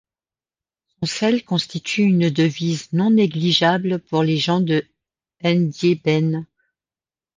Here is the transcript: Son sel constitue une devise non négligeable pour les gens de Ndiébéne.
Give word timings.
Son 0.89 1.05
sel 1.05 1.45
constitue 1.45 2.01
une 2.01 2.31
devise 2.31 2.91
non 2.91 3.11
négligeable 3.11 3.99
pour 3.99 4.23
les 4.23 4.37
gens 4.37 4.59
de 4.59 4.83
Ndiébéne. 5.43 6.47